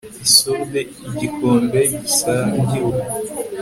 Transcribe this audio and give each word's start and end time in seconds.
Isolde 0.27 0.79
igikombe 1.09 1.79
gisangiwe 2.01 2.97